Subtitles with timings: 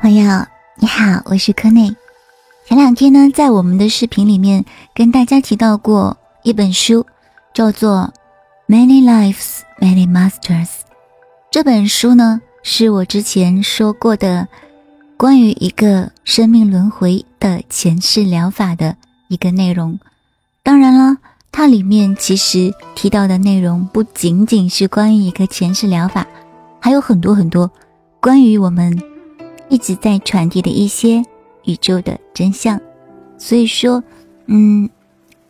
[0.00, 1.94] 朋友你好，我是柯内。
[2.66, 7.04] 前两天呢，在我们的视频里面跟大家提到过一本书，
[7.52, 8.10] 叫做
[8.74, 10.68] 《Many Lives, Many Masters》。
[11.50, 14.48] 这本书呢，是我之前说过的
[15.18, 18.96] 关于一个生命轮回的前世疗法的
[19.28, 19.98] 一个内容。
[20.62, 21.18] 当然了，
[21.52, 26.26] 它里面其实提到的内容不仅仅是关于一个前世疗法，
[26.80, 27.70] 还有很多很多
[28.18, 28.98] 关于我们。
[29.70, 31.24] 一直在传递的一些
[31.64, 32.78] 宇宙的真相，
[33.38, 34.02] 所以说，
[34.46, 34.90] 嗯，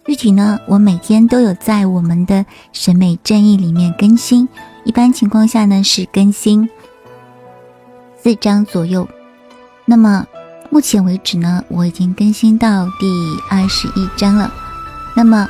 [0.04, 4.46] 具体呢，我每天都有在我们的审美正义里面更新，
[4.84, 6.68] 一般情况下呢是更新
[8.22, 9.08] 四章左右。
[9.86, 10.26] 那么
[10.68, 13.06] 目前为止呢，我已经更新到第
[13.48, 14.52] 二十一章了。
[15.16, 15.48] 那么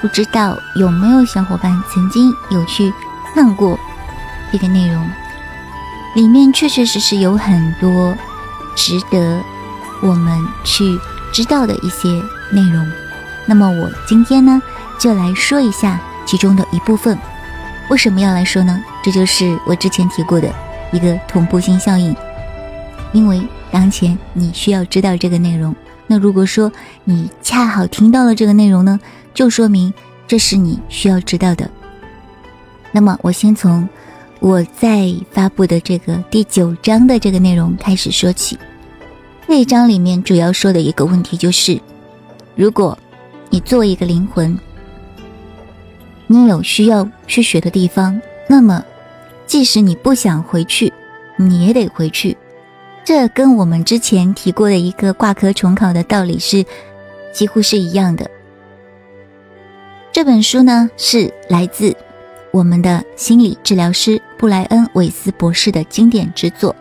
[0.00, 2.90] 不知道有没有小伙伴曾经有去
[3.34, 3.78] 看过
[4.50, 5.06] 这个内容？
[6.14, 8.16] 里面确确实实有很多
[8.74, 9.40] 值得
[10.02, 10.98] 我们去
[11.32, 12.08] 知道的一些
[12.50, 12.90] 内容。
[13.46, 14.60] 那么我今天呢，
[14.98, 17.16] 就来说一下其中的一部分。
[17.90, 18.82] 为什么要来说呢？
[19.02, 20.52] 这就是我之前提过的
[20.92, 22.14] 一个同步性效应。
[23.12, 25.74] 因为当前你需要知道这个内容，
[26.06, 26.72] 那如果说
[27.04, 28.98] 你恰好听到了这个内容呢，
[29.32, 29.92] 就说明
[30.26, 31.70] 这是你需要知道的。
[32.92, 33.88] 那么我先从。
[34.40, 38.56] 我在发布的这个第九章的这个内容开始说起，
[39.48, 41.80] 这一章里面主要说的一个问题就是，
[42.54, 42.96] 如果
[43.50, 44.56] 你作为一个灵魂，
[46.28, 48.84] 你有需要去学的地方，那么
[49.44, 50.92] 即使你不想回去，
[51.36, 52.36] 你也得回去。
[53.04, 56.64] 这跟我们之前提过的一个挂科重考的道理是
[57.32, 58.30] 几乎是一样的。
[60.12, 61.96] 这本书呢是来自。
[62.50, 66.74] 我们的心理治疗师布莱恩·韦斯博士的经典之作，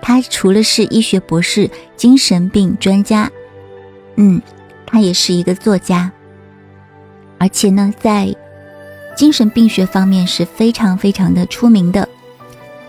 [0.00, 3.30] 他除了是医学博士、精神病专家，
[4.16, 4.40] 嗯，
[4.86, 6.10] 他也是一个作家，
[7.38, 8.34] 而且呢，在
[9.16, 12.08] 精神病学方面是非常非常的出名的。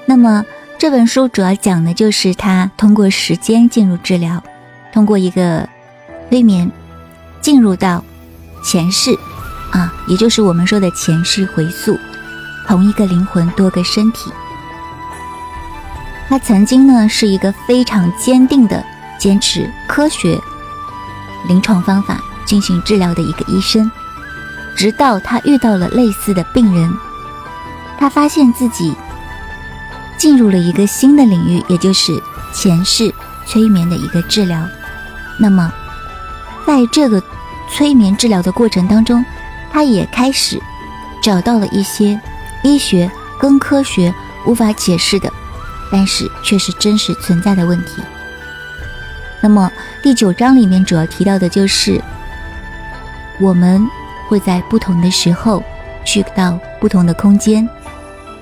[0.06, 0.46] 那么
[0.78, 4.42] 这本书主要讲的就是他通过时间进入治疗，
[4.94, 5.68] 通过一个
[6.30, 6.72] 催眠
[7.42, 8.04] 进入到
[8.64, 9.18] 前世，
[9.72, 11.98] 啊，也就是我们说的前世回溯。
[12.70, 14.32] 同一个灵魂，多个身体。
[16.28, 18.86] 他曾经呢是一个非常坚定的
[19.18, 20.40] 坚持科学
[21.48, 23.90] 临床方法进行治疗的一个医生，
[24.76, 26.94] 直到他遇到了类似的病人，
[27.98, 28.96] 他发现自己
[30.16, 32.22] 进入了一个新的领域，也就是
[32.54, 33.12] 前世
[33.48, 34.64] 催眠的一个治疗。
[35.40, 35.74] 那么，
[36.68, 37.20] 在这个
[37.68, 39.26] 催眠治疗的过程当中，
[39.72, 40.62] 他也开始
[41.24, 42.22] 找到了一些。
[42.64, 43.10] 医学
[43.40, 44.14] 跟科学
[44.46, 45.32] 无法解释的，
[45.92, 48.02] 但是却是真实存在的问题。
[49.42, 49.72] 那么
[50.04, 52.02] 第九章里面主要提到的就是，
[53.40, 53.86] 我们
[54.28, 55.64] 会在不同的时候
[56.04, 57.68] 去到不同的空间，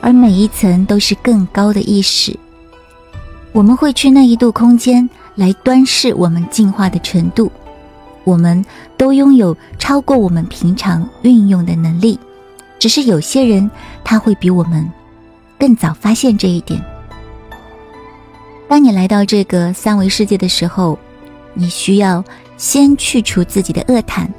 [0.02, 2.38] 而每一层都是更高的意识。
[3.52, 7.52] 我们会去那一度空间来端视我们进化的程度。
[8.24, 8.66] 我们
[8.98, 12.20] 都拥有超过我们平常运用的能力。
[12.80, 13.70] 只是有些人
[14.04, 14.90] 他会比我们
[15.60, 16.84] 更早发现这一点。
[18.70, 21.00] 当你来到这个三维世界的时候，
[21.54, 22.24] 你需要
[22.58, 24.32] 先去除自己的恶谈，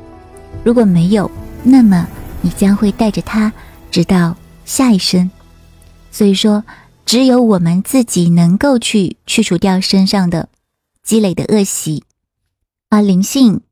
[0.63, 1.31] 如果没有，
[1.63, 2.07] 那么
[2.43, 3.53] 你将会带着它
[3.91, 5.31] 直到下一生。
[6.11, 6.63] 所以说，
[7.07, 10.49] 只有我们自己能够去去除掉身上的
[11.03, 12.05] 积累的恶习，
[12.91, 13.63] 而灵性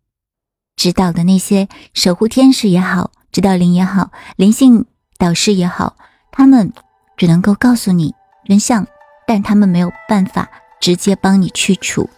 [0.75, 3.11] 指导的那些守护天使也好。
[3.37, 4.87] 指导灵也好，灵性
[5.19, 5.95] 导师也好，
[6.33, 6.73] 他们
[7.19, 8.15] 只能够告诉你
[8.49, 8.87] 真相，
[9.27, 10.49] 但他们没有办法
[10.81, 12.09] 直接帮你去除。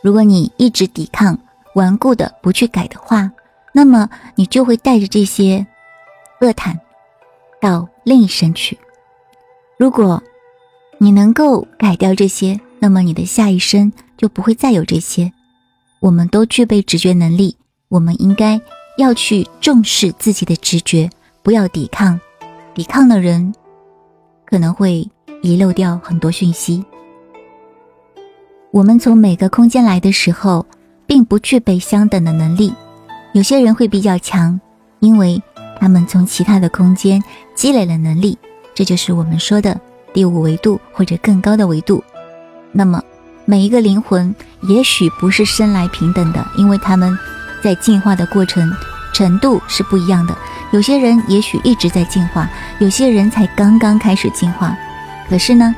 [0.00, 1.36] 如果你一直抵抗、
[1.74, 3.32] 顽固的不去改的话，
[3.72, 5.66] 那么你就会带着这些
[6.40, 6.78] 恶谈
[7.60, 8.78] 到另一生去。
[9.76, 10.22] 如果
[10.98, 15.32] 你能够改掉这些，那么你的下一生就不会再有这些。
[15.98, 17.56] 我们都具备直觉能力，
[17.88, 18.60] 我们应该。
[18.96, 21.10] 要去重视自己的直觉，
[21.42, 22.18] 不要抵抗。
[22.74, 23.52] 抵抗的人
[24.44, 25.08] 可能会
[25.42, 26.84] 遗漏掉很多讯息。
[28.70, 30.64] 我们从每个空间来的时候，
[31.06, 32.72] 并不具备相等的能力。
[33.32, 34.60] 有些人会比较强，
[35.00, 35.42] 因为
[35.80, 37.22] 他们从其他的空间
[37.54, 38.38] 积累了能力，
[38.74, 39.80] 这就是我们说的
[40.12, 42.02] 第五维度或者更高的维度。
[42.72, 43.02] 那么，
[43.44, 47.16] 每一个灵魂也许不是生来平等的，因为他们。
[47.64, 48.70] 在进化的过程
[49.14, 50.36] 程度是不一样的，
[50.70, 52.46] 有些人也许一直在进化，
[52.78, 54.76] 有些人才刚刚开始进化。
[55.30, 55.74] 可是呢，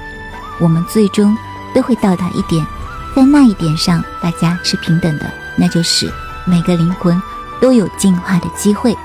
[0.58, 1.36] 我们最终
[1.72, 2.66] 都会到达一点，
[3.14, 6.12] 在那一点上，大家是平等的，那就是
[6.44, 7.22] 每个灵魂
[7.60, 8.96] 都有进化的机会。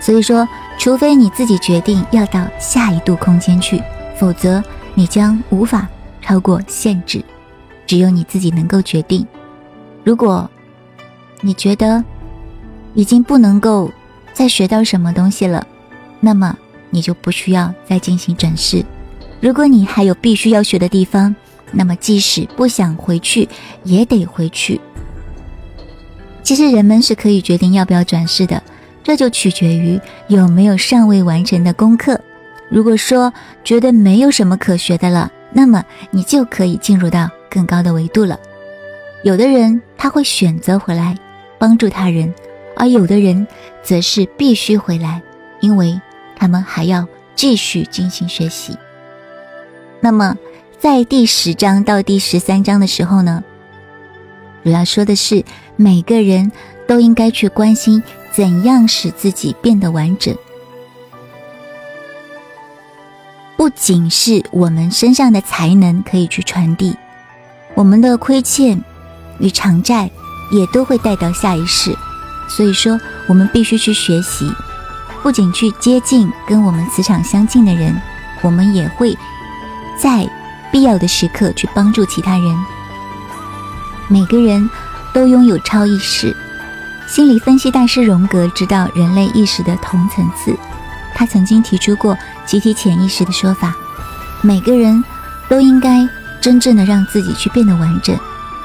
[0.00, 3.80] 所以说，除非你自己决定要到下一度空间去，
[4.18, 4.60] 否则
[4.94, 5.86] 你将无法
[6.20, 7.24] 超过限制。
[7.86, 9.24] 只有你自己能够决定。
[10.02, 10.50] 如果
[11.44, 12.02] 你觉得
[12.94, 13.92] 已经不能够
[14.32, 15.66] 再学到什么东西了，
[16.20, 16.56] 那么
[16.88, 18.82] 你就不需要再进行转世。
[19.42, 21.36] 如果你还有必须要学的地方，
[21.70, 23.46] 那么即使不想回去，
[23.82, 24.80] 也得回去。
[26.42, 28.62] 其实人们是可以决定要不要转世的，
[29.02, 32.18] 这就取决于有没有尚未完成的功课。
[32.70, 33.30] 如果说
[33.62, 38.40] 觉得没有什么可学的了，那么你就可以进入到更高的维度了。
[39.22, 41.14] 有的人他会选择回来
[41.64, 42.34] 帮助他人，
[42.76, 43.46] 而有的人
[43.82, 45.22] 则是必须回来，
[45.60, 45.98] 因为
[46.36, 48.76] 他们还要继续进行学习。
[49.98, 50.36] 那么，
[50.78, 53.42] 在第十章到第十三章的时候呢，
[54.62, 55.42] 主要说的是
[55.76, 56.52] 每个人
[56.86, 60.36] 都应该去关心怎样使自己变得完整，
[63.56, 66.94] 不仅是我们身上的才能可以去传递，
[67.74, 68.78] 我们的亏欠
[69.38, 70.10] 与偿债
[70.50, 71.96] 也都会带到下一世。
[72.48, 74.52] 所以说，我们必须去学习，
[75.22, 78.00] 不仅去接近跟我们磁场相近的人，
[78.42, 79.16] 我们也会。
[79.96, 80.28] 在
[80.72, 82.56] 必要的时刻去帮助其他人。
[84.08, 84.68] 每个人
[85.12, 86.36] 都拥有超意识。
[87.06, 90.58] 心理分析大师荣格知道人类意识的同层次，
[91.14, 93.74] 他曾经提出过集体潜意识的说法。
[94.42, 95.02] 每个人
[95.48, 96.06] 都应该
[96.40, 98.18] 真正的让自己去变得完整。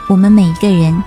[0.08, 1.04] 我们每一个人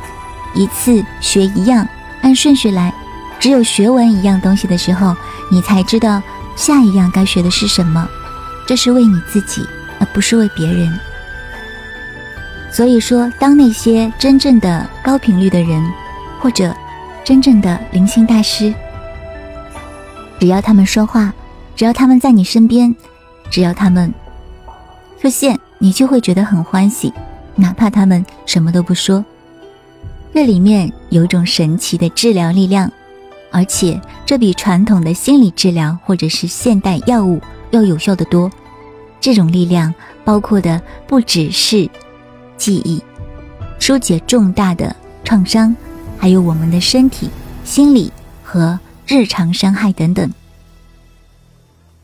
[0.55, 1.87] 一次学一样，
[2.23, 2.93] 按顺序来。
[3.39, 5.17] 只有学完一样东西的时候，
[5.51, 6.23] 你才知道
[6.57, 8.09] 下一样该学的是什么。
[8.67, 9.67] 这是为你自己。
[10.03, 10.99] 而不是为别人。
[12.73, 15.81] 所以说，当那些真正的高频率的人，
[16.41, 16.75] 或者
[17.23, 18.75] 真正的灵性大师，
[20.41, 21.33] 只要他们说话，
[21.77, 22.93] 只要他们在你身边，
[23.49, 24.13] 只要他们
[25.21, 27.13] 出现，你就会觉得很欢喜，
[27.55, 29.25] 哪怕他们什么都不说。
[30.35, 32.91] 这里面有一种神奇的治疗力量，
[33.51, 37.41] 而且这比传统的心理治疗或者是现代药物
[37.71, 38.51] 要有效的多。
[39.21, 39.95] 这种力量
[40.25, 41.89] 包括的不只是
[42.57, 43.01] 记忆、
[43.79, 45.77] 疏解重大的创伤，
[46.19, 47.29] 还有我们的身体、
[47.63, 48.11] 心理
[48.43, 50.33] 和日常伤害等等。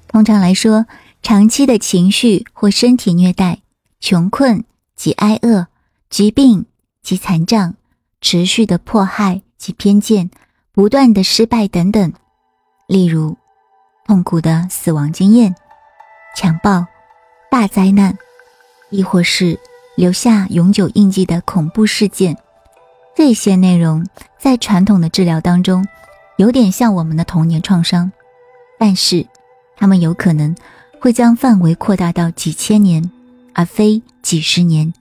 [0.06, 0.86] 通常来说，
[1.22, 3.60] 长期的情绪或身体虐待、
[4.00, 4.64] 穷困
[4.94, 5.66] 及挨饿、
[6.10, 6.66] 疾病
[7.02, 7.74] 及残障、
[8.20, 10.30] 持续的迫害及偏见、
[10.72, 12.12] 不断的失败等等，
[12.86, 13.36] 例如
[14.06, 15.54] 痛苦的死亡经验、
[16.36, 16.86] 强暴。
[17.50, 18.18] 大灾难，
[18.90, 19.58] 亦或是
[19.96, 22.36] 留下永久印记的恐怖事件，
[23.16, 24.06] 这些内容
[24.38, 25.88] 在传统的治疗当中，
[26.36, 28.12] 有点像我们的童年创伤，
[28.78, 29.26] 但是
[29.78, 30.54] 他们有可能
[31.00, 33.10] 会将范围扩大到几千年，
[33.54, 34.92] 而非几十年。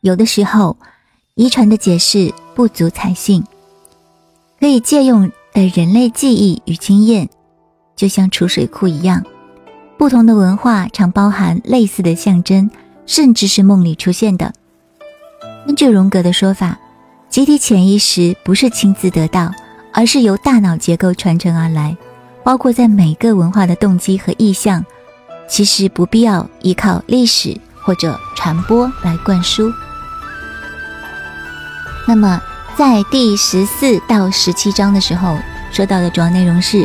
[0.00, 0.76] 有的时候，
[1.34, 3.42] 遗传的解释不足采信，
[4.60, 7.26] 可以借用的人类记忆与经验，
[7.96, 9.24] 就像储水库一样。
[9.96, 12.70] 不同的文化常包含类似的象征，
[13.06, 14.52] 甚至是梦里出现的。
[15.66, 16.78] 根据荣格的说法，
[17.30, 19.50] 集体潜意识不是亲自得到，
[19.94, 21.96] 而是由大脑结构传承而来，
[22.44, 24.84] 包括在每个文化的动机和意向，
[25.48, 29.72] 其实不必要依靠历史或者传播来灌输。
[32.06, 32.40] 那么，
[32.76, 35.38] 在第十四到十七章的时候，
[35.70, 36.84] 说到的主要内容是。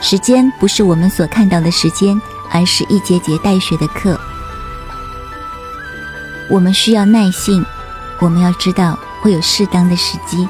[0.00, 2.20] 时间不是我们所看到的时间，
[2.52, 4.16] 而是一节节带学的课。
[6.48, 7.66] 我们需要耐性，
[8.20, 10.48] 我们要知道会有适当的时机，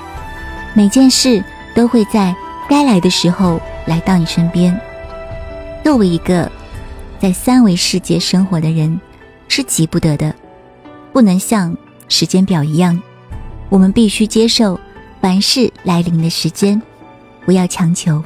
[0.75, 1.42] 每件事
[1.75, 2.37] 都会在
[2.68, 4.78] 该来的时候来到你身边。
[5.83, 6.52] 作为一个
[7.18, 9.00] 在三维世界生活的人，
[9.49, 10.35] 是急不得的，
[11.11, 11.75] 不能像
[12.07, 13.00] 时间表一样，
[13.68, 14.78] 我们必须接受
[15.20, 16.80] 凡事来临的时间，
[17.44, 18.22] 不要强求。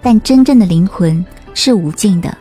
[0.00, 1.24] 但真正的灵魂
[1.54, 2.36] 是无尽的，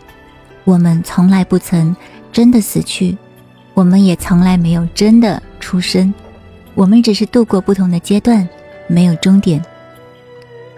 [0.64, 1.96] 我们从来不曾
[2.32, 3.18] 真的死去，
[3.74, 6.14] 我们也从来没有真的出生，
[6.74, 8.48] 我们只是度过不同的阶段，
[8.88, 9.64] 没有终点。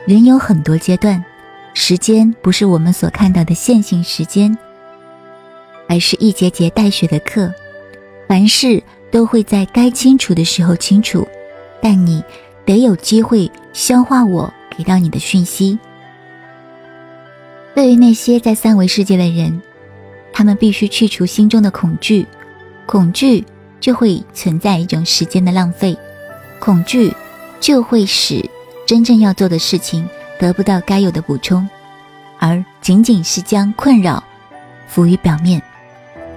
[0.05, 1.23] 人有很多阶段，
[1.73, 4.57] 时间不是我们所看到的线性时间，
[5.87, 7.53] 而是一节节带血的课，
[8.27, 11.27] 凡事都会在该清楚的时候清楚，
[11.79, 12.23] 但你
[12.65, 15.77] 得有机会消化我给到你的讯息。
[17.75, 19.61] 对于那些在三维世界的人，
[20.33, 22.25] 他们必须去除心中的恐惧，
[22.87, 23.45] 恐惧
[23.79, 25.95] 就会存在一种时间的浪费，
[26.59, 27.13] 恐惧
[27.59, 28.43] 就会使
[28.87, 31.69] 真正要做的事情得不到该有的补充，
[32.39, 34.23] 而仅仅是将困扰
[34.87, 35.61] 浮于表面，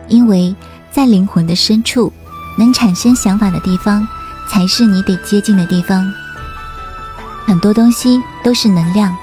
[0.09, 0.55] 因为
[0.91, 2.13] 在灵魂的深处，
[2.57, 4.07] 能产生想法的地方，
[4.49, 6.13] 才是你得接近的地方。
[7.47, 9.15] 很多东西都是能量，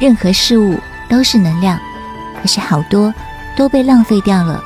[0.00, 1.78] 任何事物都是能量，
[2.42, 3.14] 可是好多
[3.56, 4.60] 都被浪费掉了。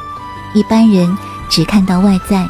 [0.54, 1.14] 一般人
[1.50, 2.49] 只看到外在，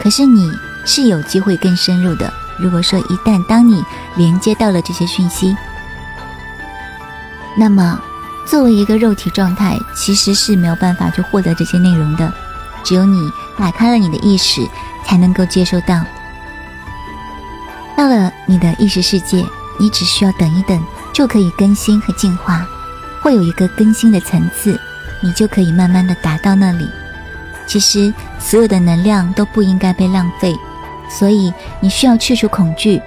[0.00, 0.50] 可是你
[0.84, 2.32] 是有机会更深入的。
[2.58, 3.84] 如果说一旦当你
[4.16, 5.56] 连接到了这些讯息，
[7.56, 8.00] 那么
[8.46, 12.32] 作为一个肉体状态，其实是没有办法去获得这些内容的。
[12.82, 14.66] 只有你打开了你的意识，
[15.04, 16.04] 才能够接收到。
[17.96, 19.44] 到了你的意识世界，
[19.78, 22.66] 你只需要等一等，就可以更新和进化，
[23.20, 24.80] 会有一个更新的层次，
[25.22, 26.88] 你就可以慢慢的达到那里。
[27.66, 30.54] 其实所有的能量都不应该被浪费，
[31.08, 33.00] 所以你需要去除恐惧。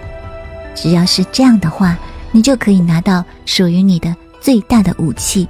[0.74, 1.98] 只要是这样的话，
[2.32, 5.48] 你就可以拿到属于你的最大的武器。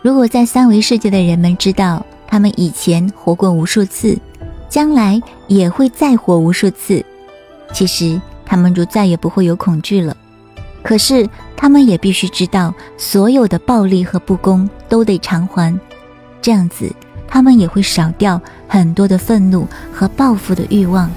[0.00, 2.04] 如果在三维世界的人们知道。
[2.32, 4.18] 他们以前活过无数次，
[4.66, 7.04] 将来也会再活无数次。
[7.74, 10.16] 其实他们就再也不会有恐惧了。
[10.82, 15.78] 可是他们也必须知道，所有的暴力和不公都得偿还。
[16.40, 16.90] 这样子，
[17.28, 21.10] 他们也会少掉很多的愤怒和报复的欲望。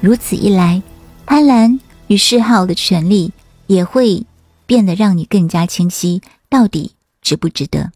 [0.00, 0.82] 如此一来，
[1.26, 3.30] 贪婪与嗜好的权利
[3.66, 4.24] 也会
[4.64, 7.92] 变得让你更加清晰，到底值不值得。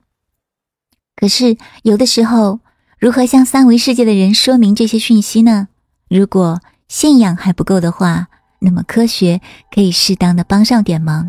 [1.16, 2.61] 可是，有的时候，
[2.99, 5.69] 如何向三维世界的人说明这些讯息呢？
[6.09, 8.28] 如果信仰还不够的话，
[8.59, 9.40] 那么科学
[9.73, 11.28] 可以适当的帮上点忙。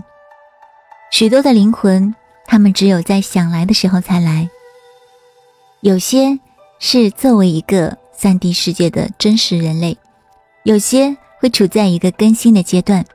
[1.12, 2.16] 许多的灵魂，
[2.48, 4.50] 他们只有在想来的时候才来。
[5.82, 6.40] 有些
[6.80, 9.98] 是作为一个三 D 世界的真实人类，
[10.64, 13.06] 有些会处在一个更新的阶段，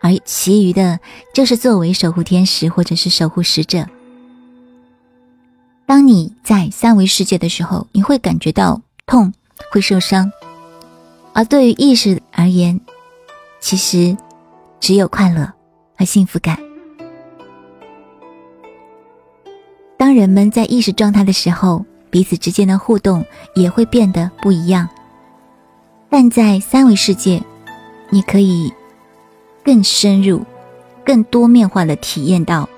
[0.00, 1.00] 而其余的，
[1.34, 3.86] 就是作为守护天使或者是守护使者。
[5.90, 9.34] 当你在三维世界的时候，你会感觉到痛，
[9.72, 10.30] 会受伤；
[11.32, 12.80] 而对于意识而言，
[13.58, 14.16] 其实
[14.78, 15.52] 只有快乐
[15.96, 16.56] 和幸福感。
[19.96, 24.88] 当人们在意识状态的时候，彼此之间的互动也会变得不一样。
[26.08, 27.42] 但在三维世界，
[28.10, 28.72] 你可以
[29.64, 30.46] 更深入、
[31.04, 32.68] 更多面化的体验到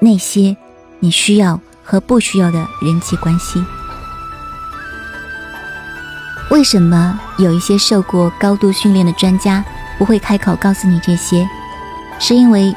[0.00, 0.56] 那些
[0.98, 1.60] 你需要。
[1.86, 3.64] 和不需要的人际关系。
[6.50, 9.64] 为什么有一些受过高度训练的专家
[9.98, 11.48] 不会开口告诉你这些？
[12.18, 12.74] 是因为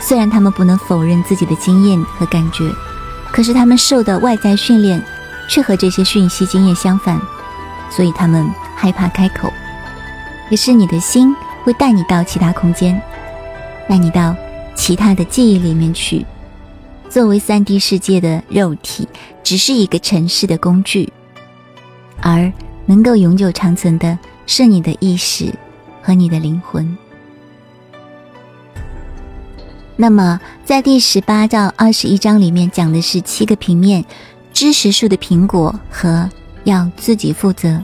[0.00, 2.70] 虽然他们不能否认自己的经验和感觉，
[3.32, 5.02] 可是他们受的外在训练
[5.48, 7.20] 却和这些讯息经验相反，
[7.90, 9.52] 所以他们害怕开口。
[10.48, 11.34] 可是你的心
[11.64, 13.00] 会带你到其他空间，
[13.88, 14.36] 带你到
[14.76, 16.24] 其他的记忆里面去。
[17.10, 19.08] 作为三 D 世界的肉体，
[19.42, 21.10] 只是一个城市的工具，
[22.20, 22.52] 而
[22.84, 25.52] 能够永久长存的是你的意识
[26.02, 26.96] 和你的灵魂。
[29.96, 34.04] 那么，在第十八到二十一章里面讲的是七个平面、
[34.52, 36.28] 知识树的苹果和
[36.64, 37.82] 要自己负责。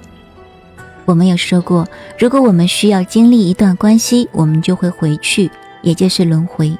[1.07, 1.89] 我们有说过，
[2.19, 5.51] 如果我们需要经历一段关系，我们就会回去，
[5.83, 6.77] 也就是轮回。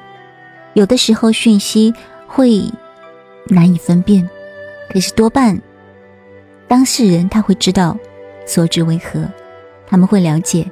[0.75, 1.91] 有的时候讯息。
[2.35, 2.69] 会
[3.45, 4.29] 难以分辨，
[4.91, 5.57] 可是多半
[6.67, 7.97] 当事人他会知道
[8.45, 9.25] 所指为何，
[9.87, 10.69] 他们会了解，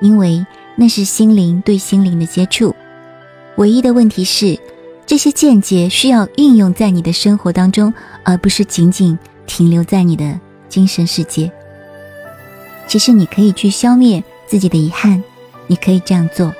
[0.00, 2.72] 因为那是心灵对心灵的接触。
[3.56, 4.56] 唯一的问题是，
[5.04, 7.92] 这些见解需要运用在你的生活当中，
[8.22, 11.50] 而不是仅仅停留在你的精神世界。
[12.86, 15.20] 其实你可以去消灭自己的遗憾，
[15.66, 16.54] 你可以这样做。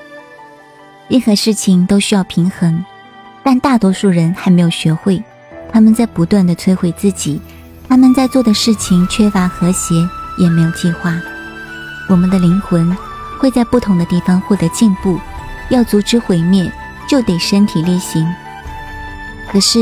[1.07, 2.85] 任何事情都需要平衡。
[3.45, 5.23] 但大多数人还没有学会，
[5.73, 7.41] 他们在不断的摧毁自己，
[7.89, 9.95] 他们在做的事情缺乏和谐，
[10.39, 11.15] 也没有计划。
[12.09, 12.97] 我们的灵魂
[13.39, 15.19] 会在不同的地方获得进步，
[15.71, 16.71] 要阻止毁灭，
[17.09, 18.27] 就得身体力行。
[19.51, 19.79] 可是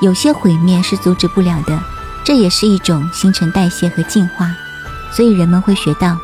[0.00, 1.78] 有些毁灭是阻止不了的，
[2.24, 4.50] 这也是一种新陈代谢和进化。
[5.12, 6.18] 所以人们会学到，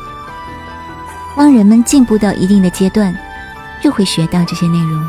[1.37, 3.15] 当人们进步到一定的阶段，
[3.81, 5.01] 就会学到这些内容。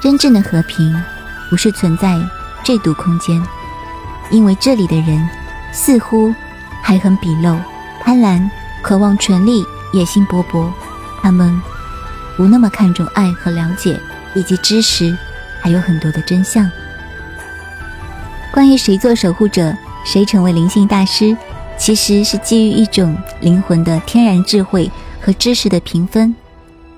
[0.00, 0.94] 真正的和平
[1.48, 2.18] 不是存在
[2.64, 3.42] 这堵空间，
[4.30, 5.28] 因为这里的人
[5.72, 6.34] 似乎
[6.82, 7.58] 还很鄙陋、
[8.00, 8.48] 贪婪、
[8.82, 10.70] 渴望权力、野心勃勃。
[11.22, 11.60] 他们
[12.36, 14.00] 不那么看重爱和了解，
[14.34, 15.14] 以及知识，
[15.60, 16.70] 还有很多的真相。
[18.50, 21.36] 关于谁做守护者，谁成为灵性大师，
[21.76, 24.90] 其实是基于一种灵魂的天然智慧
[25.20, 26.34] 和知识的评分，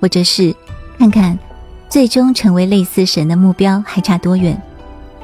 [0.00, 0.54] 或者是
[0.98, 1.36] 看看
[1.92, 4.58] 最终成为类似神的目标还差多远。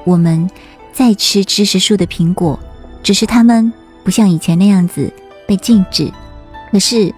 [0.04, 0.46] 我们
[0.92, 2.60] 在吃知识树的苹果，
[3.02, 3.72] 只是它们
[4.04, 5.10] 不像以前那样子
[5.46, 6.12] 被禁止，
[6.70, 7.10] 可是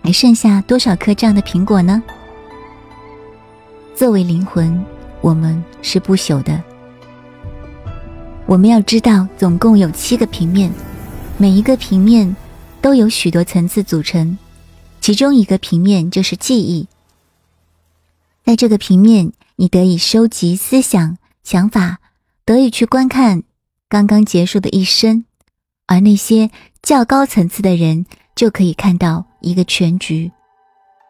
[0.00, 2.00] 还剩下多少颗这样的苹果呢？
[3.96, 4.80] 作为灵魂，
[5.20, 6.62] 我们是不朽的。
[8.46, 10.70] 我们要知道，总共有七个平面，
[11.36, 12.36] 每一个平面
[12.80, 14.38] 都有许多层次组成。
[15.00, 16.86] 其中一个平面就是记忆，
[18.44, 22.00] 在这个平面，你得以收集思想、想法，
[22.44, 23.42] 得以去观看
[23.88, 25.24] 刚刚结束的一生。
[25.86, 26.50] 而那些
[26.82, 30.30] 较高层次的人，就可以看到一个全局。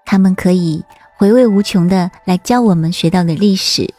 [0.06, 0.84] 他们可以
[1.16, 3.92] 回味无穷的来教我们学到的历史。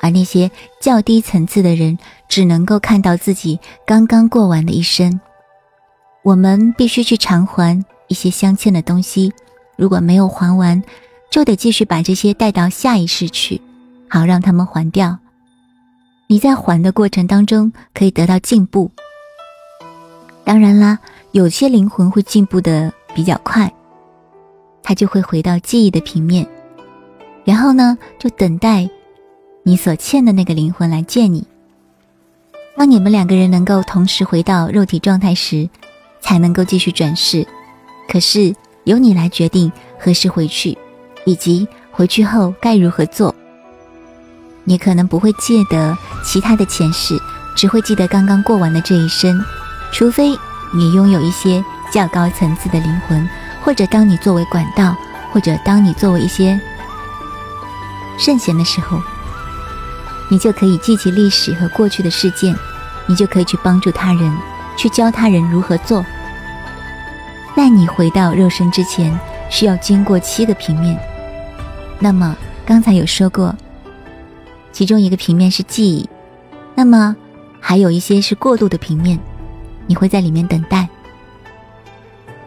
[0.00, 1.96] 而那些较低层次的人，
[2.28, 5.20] 只能够看到自己刚刚过完的一生。
[6.24, 9.32] 我们必须去偿还一些相欠的东西，
[9.76, 10.82] 如果没有还完，
[11.32, 13.58] 就得继续把这些带到下一世去，
[14.06, 15.18] 好让他们还掉。
[16.26, 18.90] 你在还的过程当中可以得到进步。
[20.44, 20.98] 当然啦，
[21.30, 23.72] 有些灵魂会进步的比较快，
[24.82, 26.46] 他就会回到记忆的平面，
[27.46, 28.86] 然后呢，就等待。
[29.62, 31.46] 你所欠的那个灵魂来见你。
[32.76, 35.66] 当你们两个人能够同时回到肉体状态时，
[36.20, 37.46] 才能够继续转世。
[38.06, 40.76] 可是由你来决定何时回去，
[41.24, 43.34] 以及回去后该如何做。
[44.64, 47.20] 你可能不会记得其他的前世，
[47.56, 49.42] 只会记得刚刚过完的这一生。
[49.90, 50.36] 除非
[50.72, 53.28] 你拥有一些较高层次的灵魂，
[53.62, 54.96] 或者当你作为管道，
[55.32, 56.58] 或者当你作为一些
[58.18, 59.00] 圣贤的时候。
[60.30, 62.56] 你就可以记起历史和过去的事件，
[63.06, 64.34] 你就可以去帮助他人，
[64.78, 66.02] 去教他人如何做。
[67.54, 69.18] 在你回到肉身之前，
[69.50, 70.98] 需要经过七个平面。
[72.02, 72.36] 那么
[72.66, 73.54] 刚才有说过，
[74.72, 76.08] 其中一个平面是记忆，
[76.74, 77.14] 那么
[77.60, 79.16] 还有一些是过渡的平面，
[79.86, 80.88] 你会在里面等待。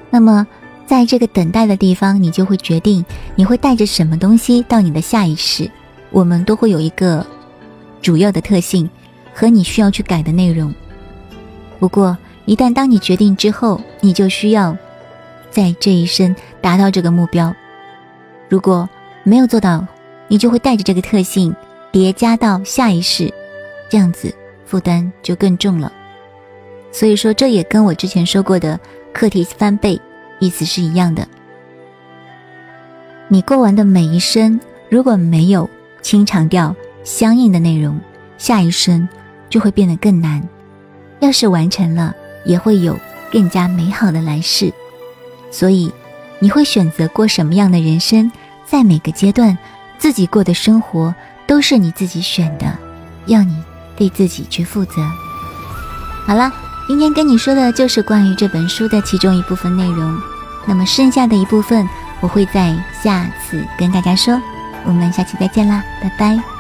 [0.09, 0.45] 那么
[0.85, 5.71] 在这个等待的地方，你就会决定你会带着什么东西到你的下一世。
[6.11, 7.25] 我们都会有一个。
[8.01, 8.87] 主要的特性
[9.33, 10.71] 和你需要去改的内容。
[11.79, 12.15] 不过，
[12.45, 14.77] 一旦当你决定之后，你就需要
[15.49, 17.51] 在这一生达到这个目标。
[18.47, 18.87] 如果
[19.25, 19.85] 没有做到，
[20.29, 21.53] 你就会带着这个特性
[21.91, 23.29] 叠加到下一世，
[23.89, 24.33] 这样子
[24.65, 25.91] 负担就更重了。
[26.93, 28.79] 所以说，这也跟我之前说过的
[29.11, 29.99] 课题翻倍
[30.39, 31.27] 意思是一样的。
[33.27, 34.57] 你过完的每一生，
[34.88, 35.69] 如果没有
[36.01, 36.73] 清偿掉。
[37.03, 37.99] 相应的内容，
[38.39, 39.07] 下一生
[39.47, 40.41] 就会变得更难。
[41.19, 42.97] 要是完成了，也会有
[43.31, 44.73] 更加美好的来世。
[45.51, 45.91] 所以，
[46.39, 48.31] 你会选择过什么样的人生，
[48.65, 49.58] 在每个阶段，
[49.97, 51.13] 自己过的生活
[51.47, 52.65] 都是你自己选的，
[53.28, 53.56] 要你
[53.95, 54.93] 对自己去负责。
[56.25, 56.51] 好了，
[56.88, 60.17] 今天跟你说的就是关于这本书的其中一部分内容。
[60.65, 61.88] 那么剩下的一部分，
[62.21, 64.41] 我会在下次跟大家说。
[64.84, 66.54] 我们下期再见啦，拜拜。